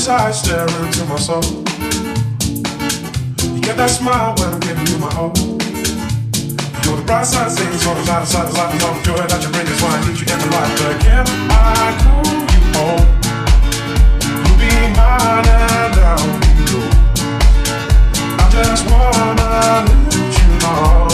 side 0.00 0.34
staring 0.34 0.86
into 0.86 1.04
my 1.04 1.16
soul. 1.16 1.44
You 3.52 3.60
get 3.60 3.76
that 3.76 3.90
smile 3.90 4.34
when 4.38 4.54
I'm 4.54 4.60
giving 4.60 4.86
you 4.86 4.96
my 4.96 5.12
all. 5.14 5.36
You're 6.84 6.96
the 6.96 7.04
bright 7.04 7.26
side, 7.26 7.52
things 7.52 7.86
on 7.86 7.96
the 7.96 8.04
side, 8.06 8.26
side, 8.26 8.48
the 8.48 8.52
side, 8.56 8.80
the 8.80 8.86
love, 8.86 9.04
joy 9.04 9.20
that 9.20 9.42
you 9.44 9.50
bring 9.52 9.66
That's 9.66 9.82
why 9.82 9.92
I 9.92 10.00
need 10.08 10.16
you 10.16 10.24
in 10.24 10.38
my 10.40 10.48
life. 10.56 10.72
But 10.80 10.96
can 11.04 11.26
I 11.52 11.92
call 12.00 12.24
you 12.48 12.60
home? 12.80 13.08
You'll 14.24 14.56
be 14.56 14.72
mine 14.96 15.44
and 15.52 15.92
I'll 16.00 16.32
be 16.40 16.48
yours. 16.64 16.96
I 18.40 18.48
just 18.56 18.88
wanna 18.88 19.36
let 19.36 19.84
you 20.32 20.48
know. 20.64 21.09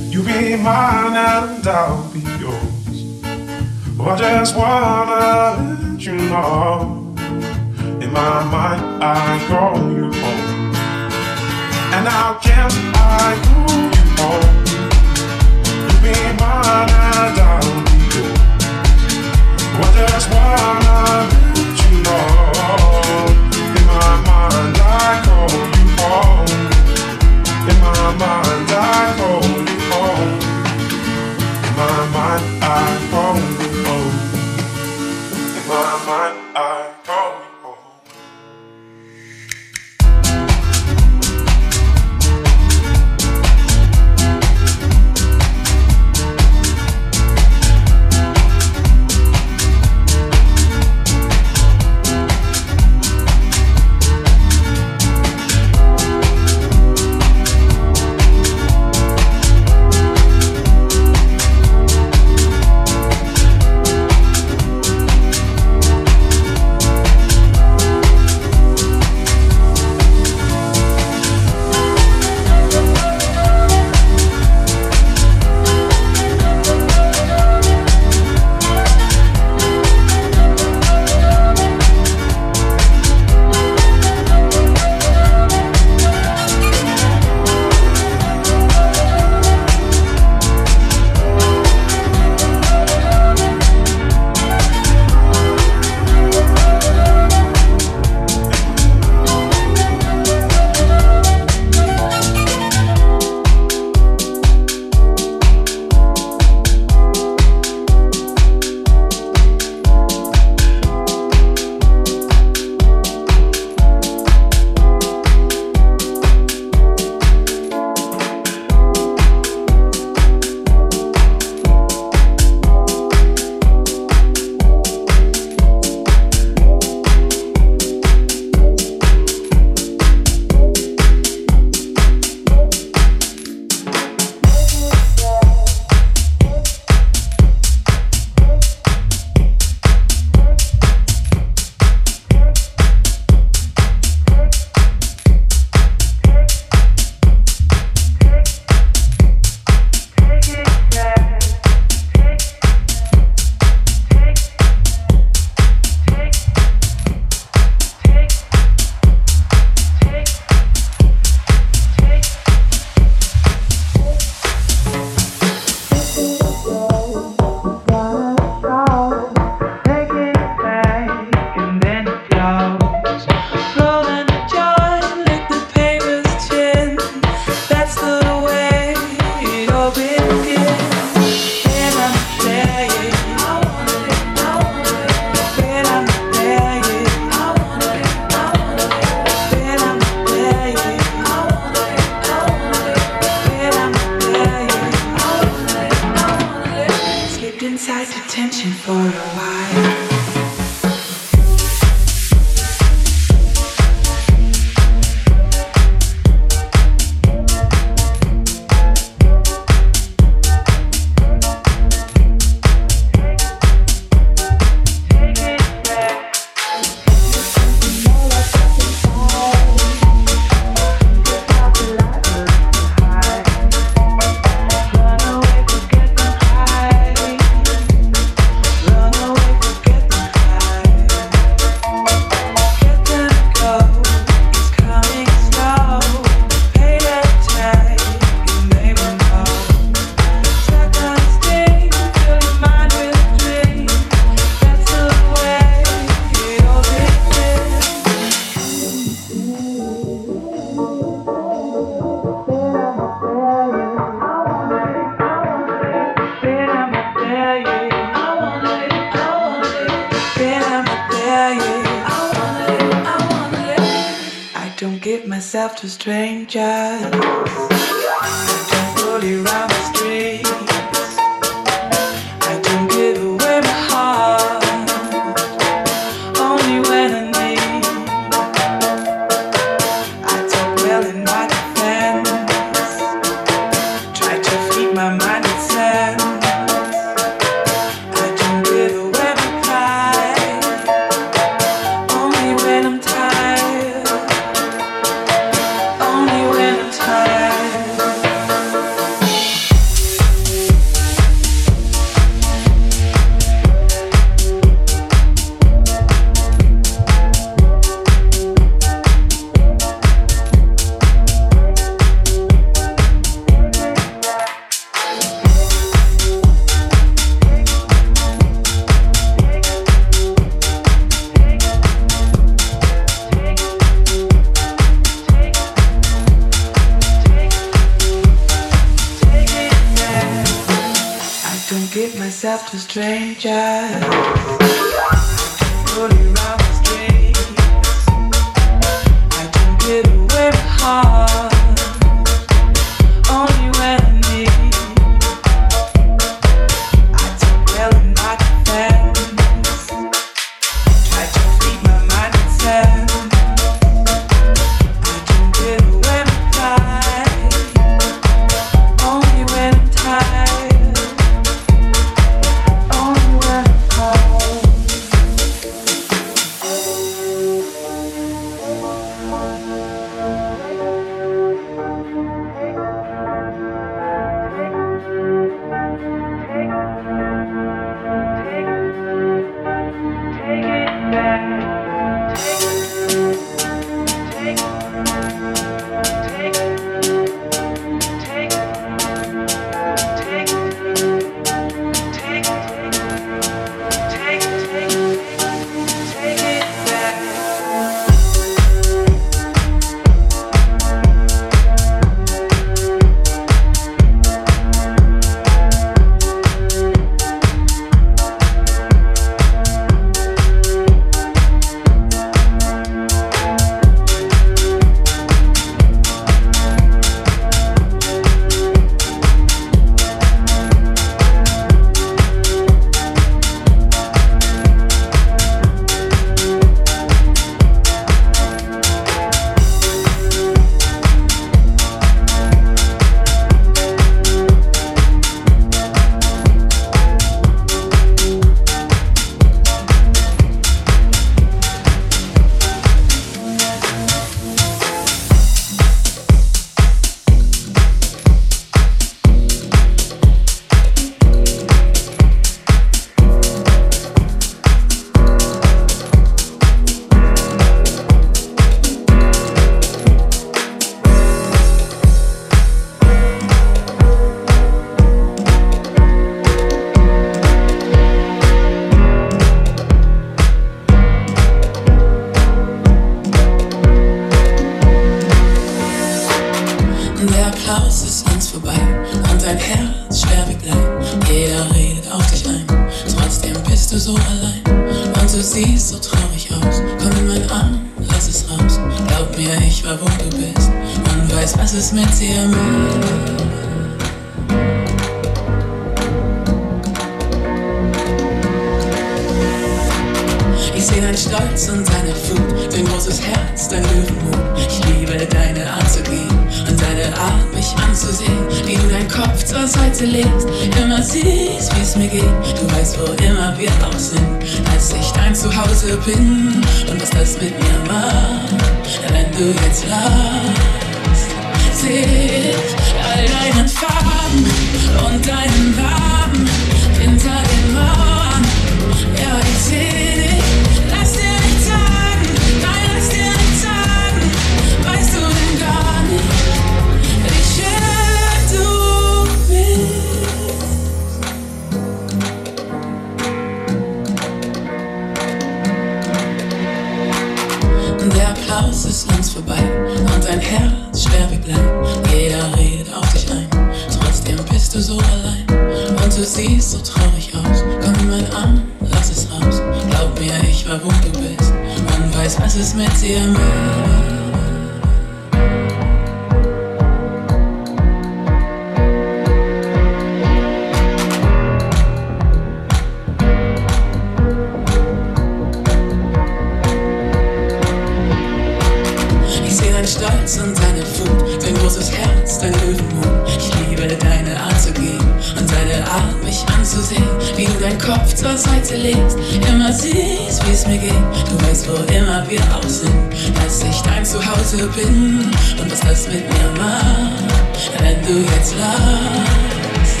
Leute 594.52 594.66
bin 594.68 595.30
und 595.60 595.70
was 595.70 595.80
das 595.80 596.08
mit 596.08 596.28
mir 596.28 596.50
macht, 596.58 597.70
wenn 597.80 598.02
du 598.02 598.20
jetzt 598.32 598.56
lachst. 598.58 600.00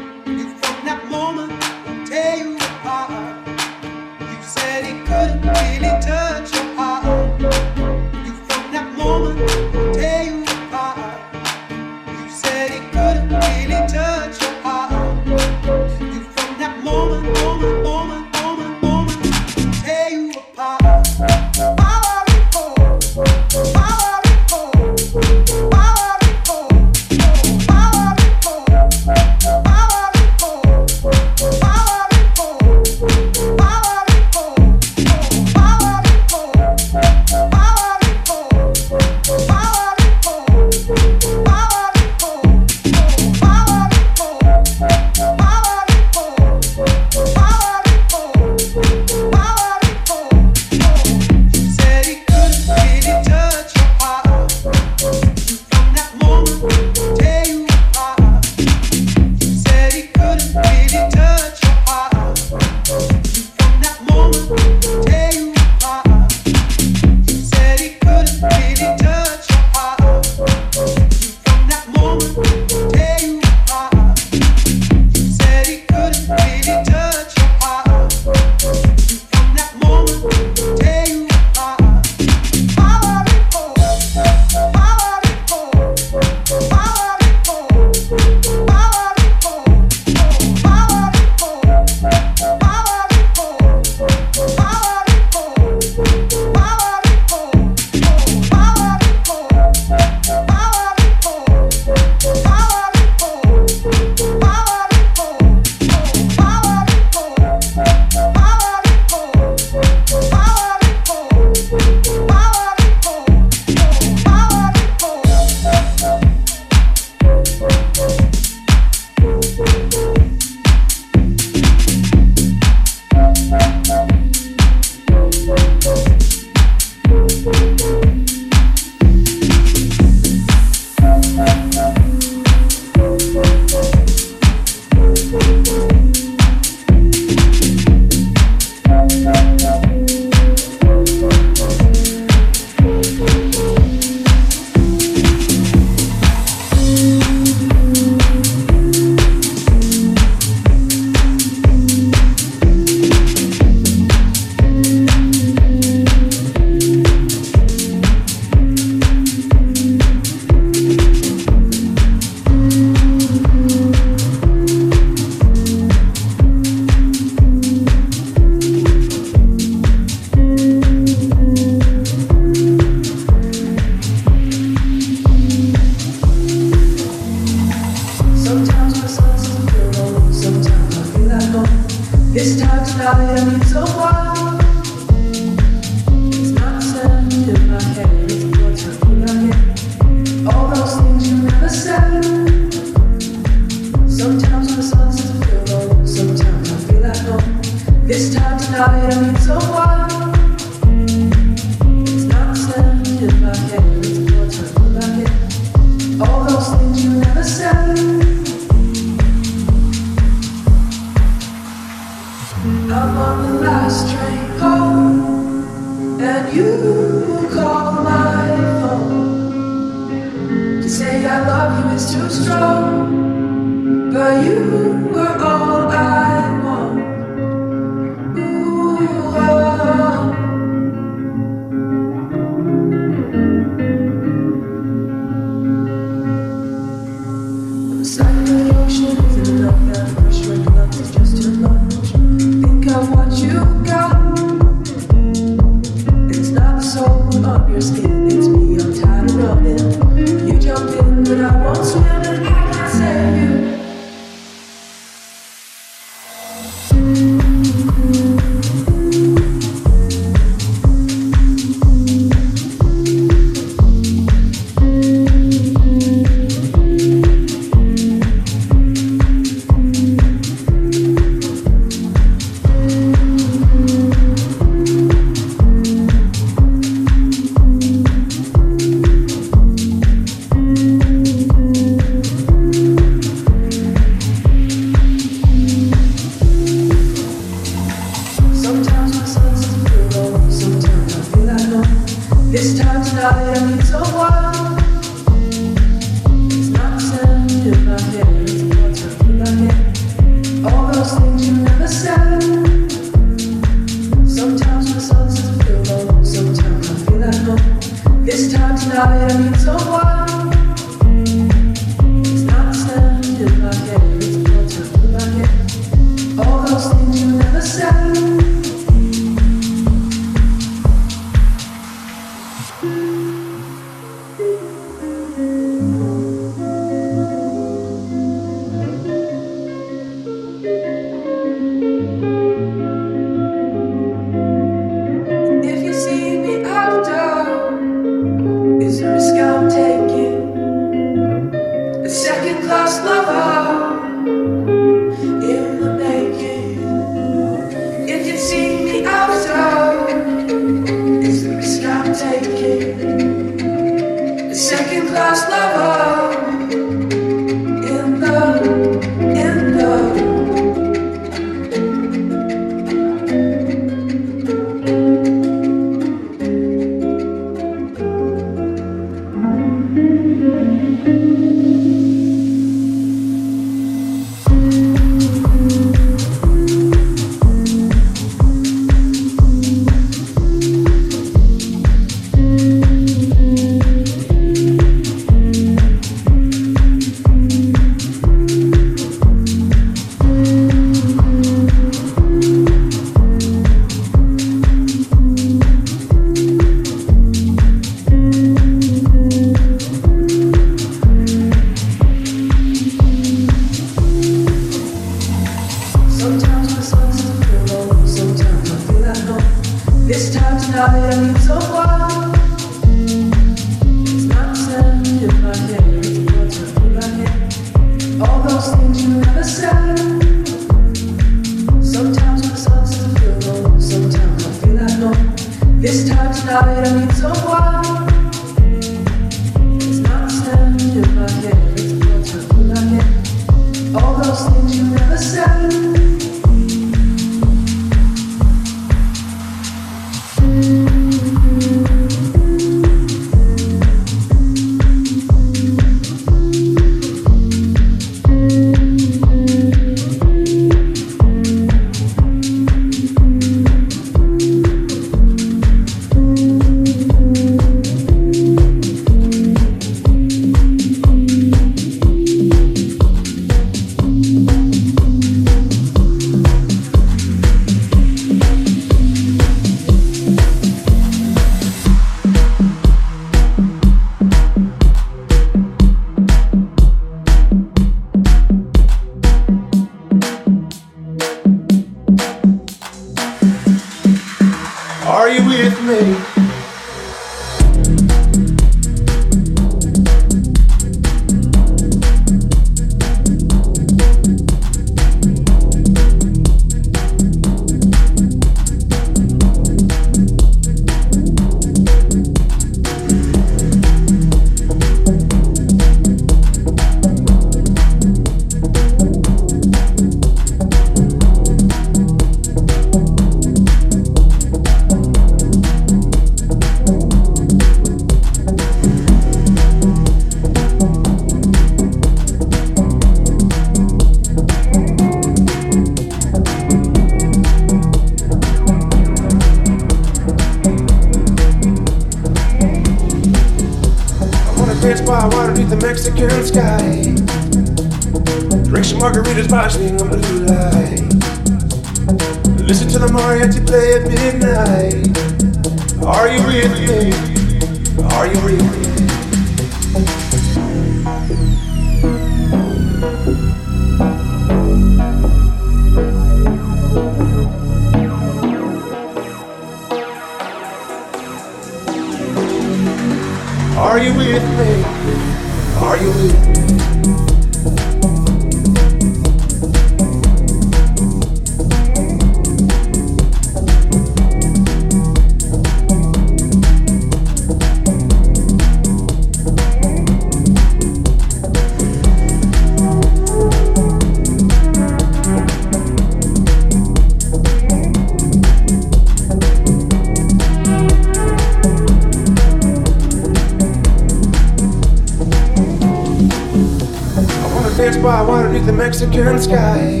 The 598.66 598.72
Mexican 598.72 599.38
sky. 599.38 600.00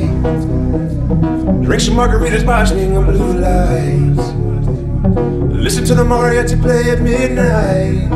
Drink 1.64 1.80
some 1.80 1.94
margaritas 1.94 2.44
watching 2.44 2.96
of 2.96 3.06
blue 3.06 3.38
lights. 3.38 4.32
Listen 5.54 5.84
to 5.84 5.94
the 5.94 6.02
mariachi 6.02 6.60
play 6.60 6.90
at 6.90 7.00
midnight. 7.00 8.10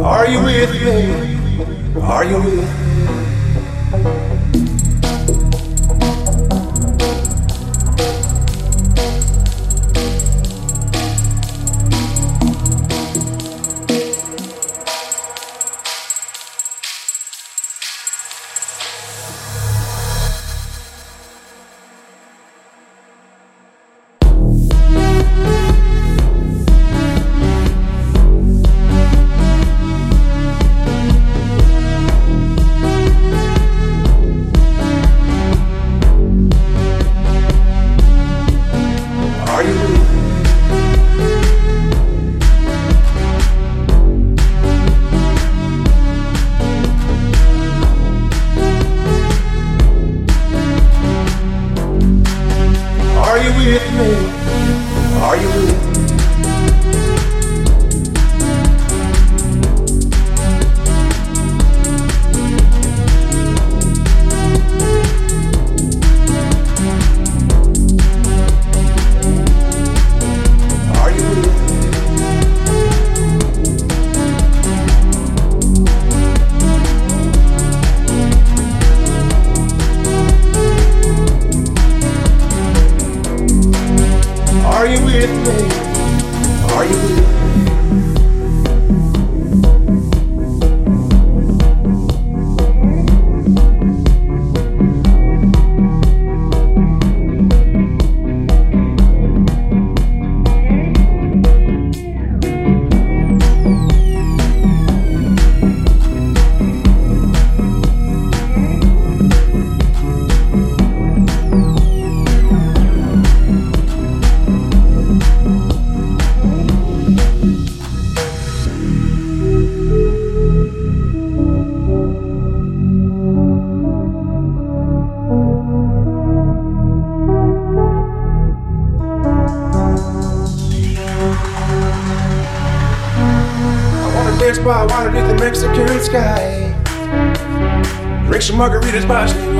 Are 0.00 0.26
you 0.26 0.42
with 0.42 0.72
me? 0.72 2.00
Are 2.00 2.24
you 2.24 2.36
with 2.42 2.80
me? 2.80 2.87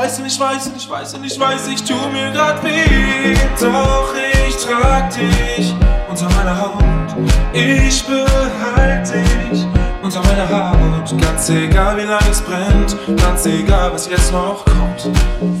Weiß 0.00 0.18
und 0.18 0.26
ich 0.26 0.40
weiß 0.40 0.66
und 0.68 0.76
ich 0.76 0.88
weiß 0.88 1.14
und 1.14 1.24
ich 1.24 1.38
weiß, 1.38 1.68
ich 1.68 1.84
tu 1.84 1.94
mir 2.10 2.30
grad 2.32 2.64
weh. 2.64 3.34
Doch 3.60 4.14
ich 4.48 4.56
trag 4.56 5.10
dich 5.10 5.74
unter 6.08 6.28
meiner 6.36 6.58
Haut. 6.58 7.16
Ich 7.52 8.02
behalte 8.06 9.22
dich 9.22 9.66
unter 10.02 10.22
meiner 10.22 10.48
Haut. 10.48 11.20
Ganz 11.20 11.50
egal 11.50 11.98
wie 11.98 12.06
lange 12.06 12.30
es 12.30 12.40
brennt, 12.40 12.96
ganz 13.18 13.44
egal 13.44 13.92
was 13.92 14.08
jetzt 14.08 14.32
noch 14.32 14.64
kommt. 14.64 15.10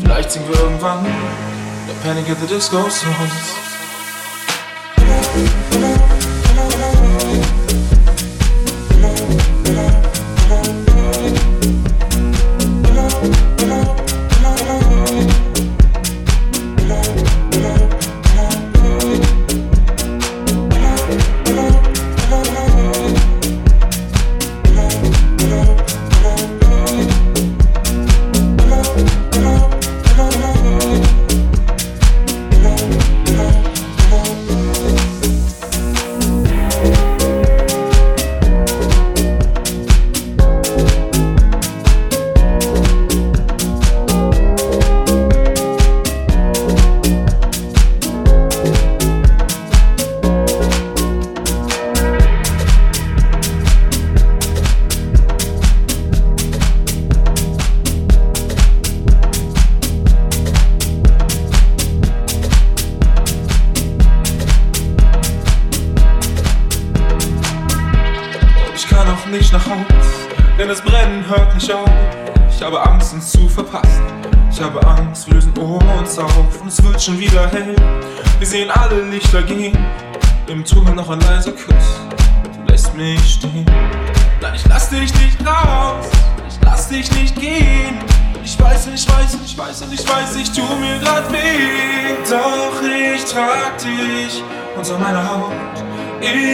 Vielleicht 0.02 0.32
singen 0.32 0.48
wir 0.48 0.58
irgendwann 0.58 1.04
der 1.86 2.08
Panic 2.08 2.30
at 2.30 2.38
the 2.40 2.46
Disco 2.46 2.88
Songs. 2.88 3.69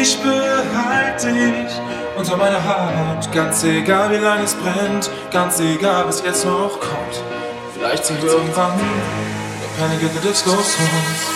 Ich 0.08 0.16
behalte 0.18 1.32
dich 1.32 1.80
unter 2.16 2.36
meiner 2.36 2.62
Haut. 2.62 3.32
Ganz 3.32 3.64
egal 3.64 4.08
wie 4.12 4.22
lange 4.22 4.44
es 4.44 4.54
brennt, 4.54 5.10
ganz 5.32 5.58
egal 5.58 6.06
was 6.06 6.22
jetzt 6.22 6.44
noch 6.44 6.78
kommt. 6.78 7.24
Vielleicht 7.74 8.04
sind 8.04 8.22
wir 8.22 8.30
irgendwann 8.30 8.78
Panic 9.76 10.04
at 10.04 10.12
the 10.14 10.28
disco 10.28 10.50
songs. 10.50 11.35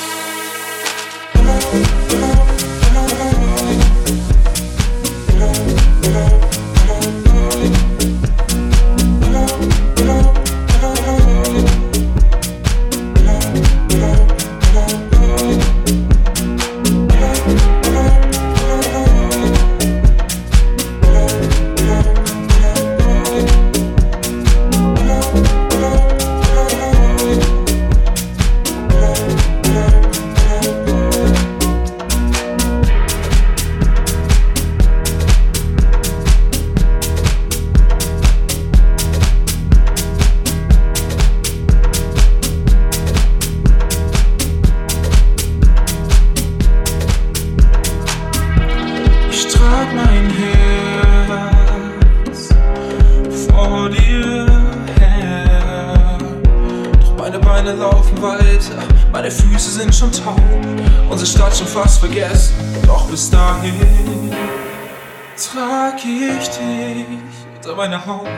Meine 67.81 68.07
Haut. 68.07 68.29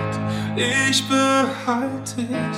Ich 0.54 1.02
behalte 1.08 2.22
dich 2.22 2.56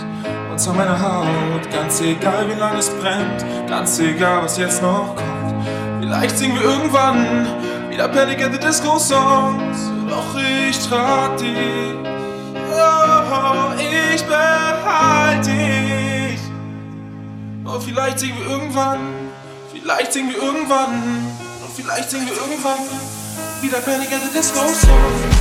unter 0.52 0.72
meiner 0.74 1.00
Haut. 1.00 1.70
Ganz 1.72 2.00
egal 2.02 2.46
wie 2.46 2.61
lange 2.61 2.78
es 2.78 2.90
brennt, 2.90 3.42
ganz 3.66 3.98
egal 4.00 4.44
was 4.44 4.59
jetzt 4.59 4.82
noch 4.82 5.16
kommt. 5.16 5.64
Vielleicht 6.00 6.36
singen 6.36 6.57
wir 6.57 6.62
irgendwann 6.62 7.46
wieder 7.88 8.07
Panic 8.09 8.44
at 8.44 8.52
the 8.52 8.59
Disco 8.59 8.98
Songs. 8.98 9.90
Doch 10.11 10.36
ich 10.36 10.78
trag 10.86 11.38
dich. 11.38 11.96
Oh, 12.70 13.72
ich 14.14 14.22
behalte 14.24 15.50
dich. 15.50 16.40
Oh, 17.64 17.80
vielleicht 17.80 18.18
singen 18.18 18.38
wir 18.38 18.50
irgendwann. 18.50 19.00
Vielleicht 19.72 20.12
singen 20.12 20.34
wir 20.34 20.42
irgendwann. 20.42 21.02
Und 21.62 21.72
vielleicht 21.74 22.11
singen 22.11 22.26
wir 22.26 22.36
irgendwann 22.36 22.78
wieder 23.62 23.78
Panic 23.78 24.12
at 24.12 24.20
the 24.22 24.38
Disco 24.38 24.61
Songs. 24.61 25.34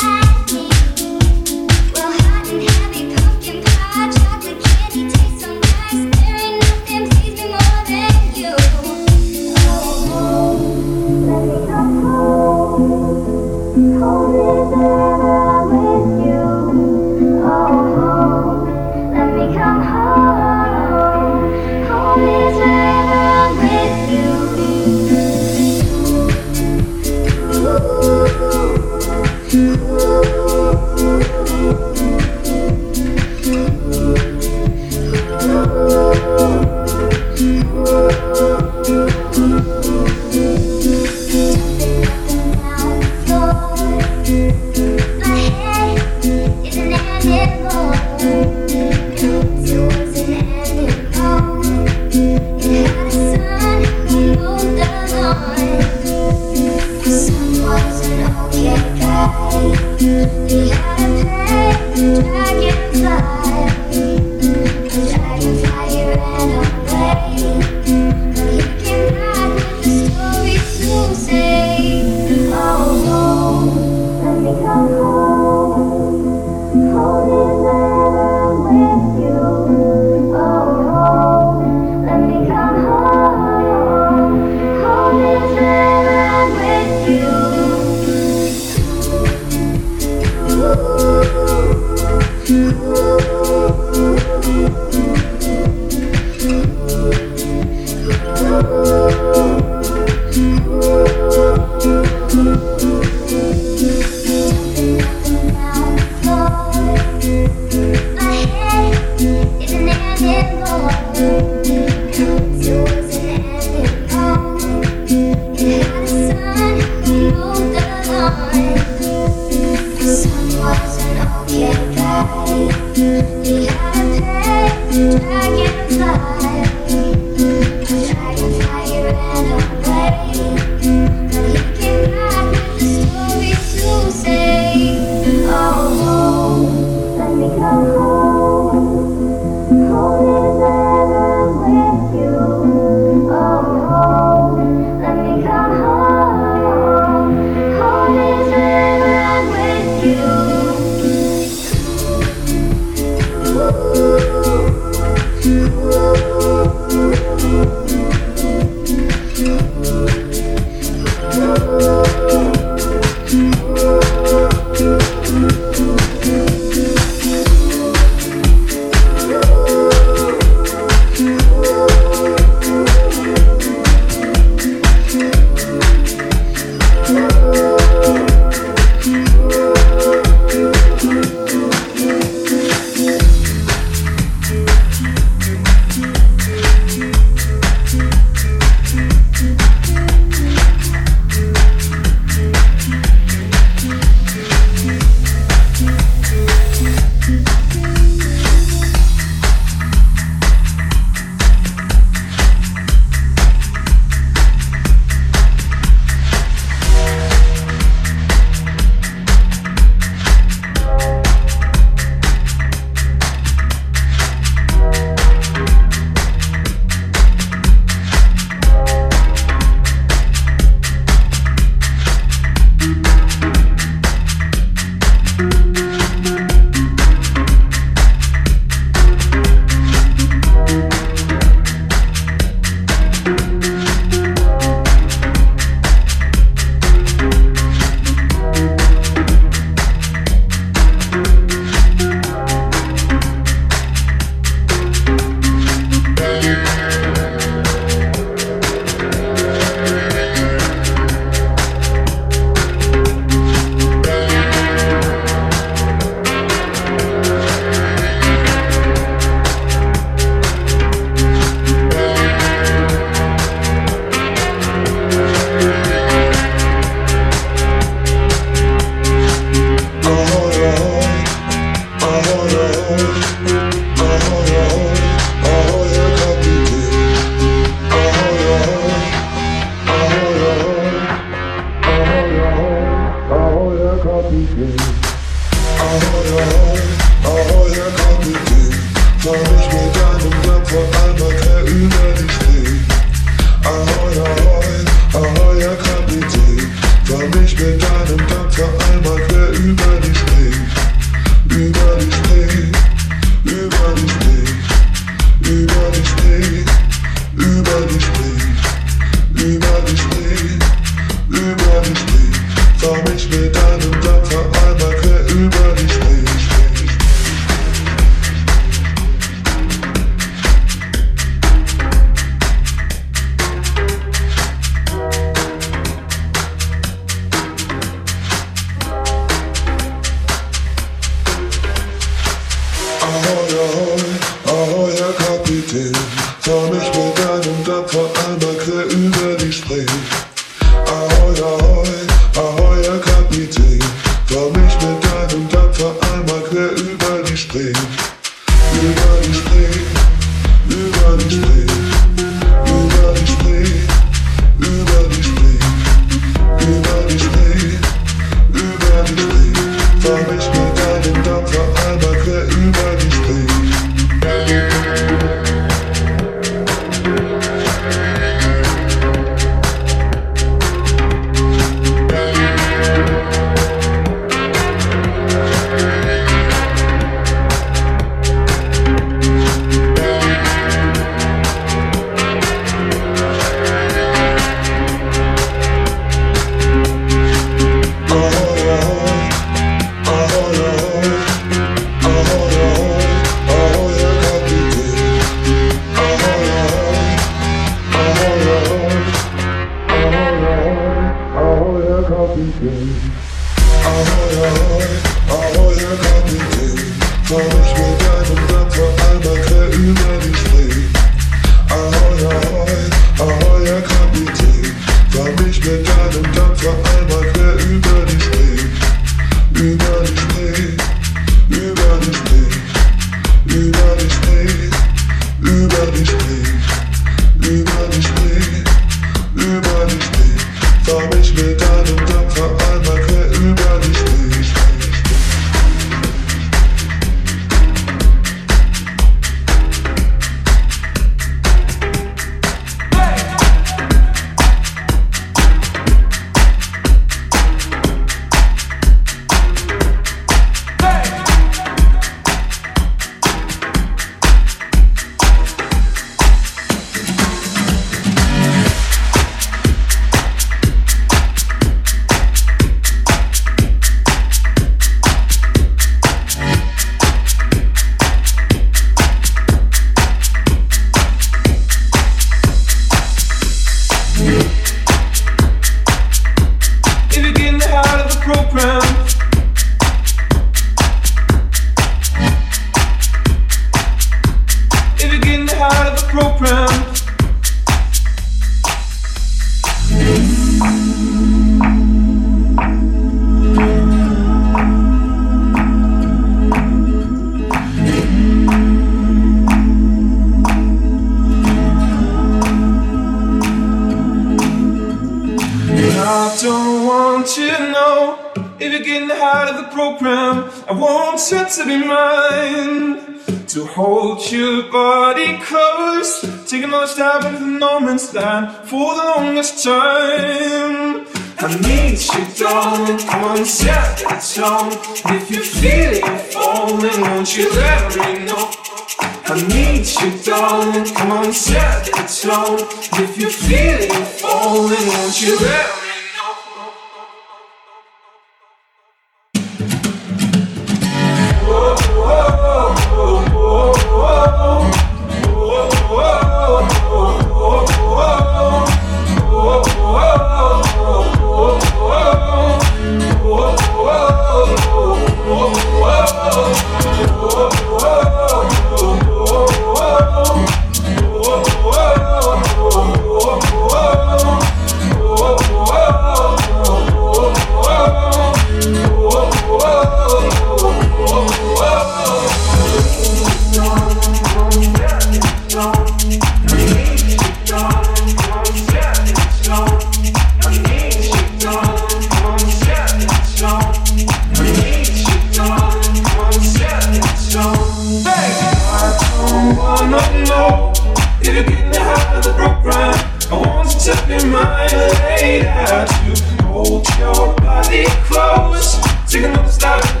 to 595.86 596.44
hold 596.44 596.86
your 596.98 597.34
body 597.36 597.84
close. 598.06 598.78
Take 599.10 599.24
another 599.24 599.48
step 599.48 599.84
at 599.84 600.00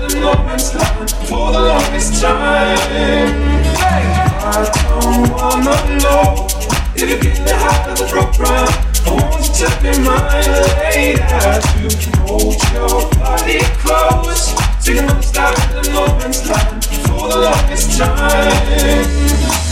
for 1.26 1.50
the 1.52 1.60
longest 1.60 2.22
time. 2.22 2.78
Hey. 2.78 3.56
I 4.46 4.62
don't 4.86 5.30
wanna 5.32 5.74
know 5.98 6.46
if 6.94 7.08
you're 7.10 7.18
high 7.56 7.94
the. 8.06 8.68
I 9.06 9.10
want 9.10 9.44
to 9.44 9.52
to 11.90 12.18
hold 12.20 12.62
your 12.72 13.10
body 13.18 13.58
close. 13.82 14.54
Another 14.88 15.22
step 15.22 15.54
for 17.06 17.28
the 17.28 17.38
longest 17.42 17.98
time. 17.98 18.46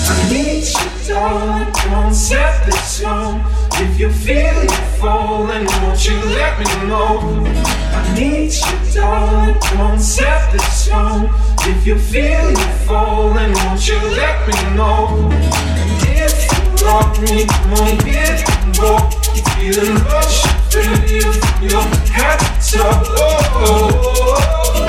I 0.07 0.29
need 0.29 0.67
you, 0.67 1.15
darling. 1.15 1.73
Don't 1.89 2.13
set 2.13 2.67
this 2.67 2.99
song. 2.99 3.64
If 3.87 4.01
you 4.01 4.11
feel 4.11 4.55
you're 4.63 4.89
falling, 4.99 5.67
won't 5.67 6.07
you 6.07 6.17
let 6.39 6.59
me 6.59 6.65
know? 6.89 7.45
I 7.93 8.15
need 8.19 8.53
you, 8.53 8.95
darling, 8.95 9.57
don't 9.73 10.01
set 10.01 10.53
this 10.53 10.89
tone. 10.89 11.29
If 11.61 11.87
you 11.87 11.99
feel 11.99 12.49
you're 12.51 12.79
falling, 12.89 13.53
won't 13.53 13.87
you 13.87 14.01
let 14.21 14.49
me 14.49 14.55
know? 14.75 15.31
And 15.31 16.03
if 16.09 16.35
you 16.51 16.87
love 16.87 17.21
me, 17.23 17.45
come 17.47 17.75
on, 17.75 17.99
get 17.99 18.43
more, 18.79 19.03
You're 19.35 19.75
feeling 19.75 20.03
rush 20.05 20.43
through 20.71 21.01
you, 21.07 21.29
your 21.69 21.85
head 22.11 22.41
to 22.69 22.79
oh, 22.81 22.93
oh, 23.17 23.55
oh, 23.55 24.89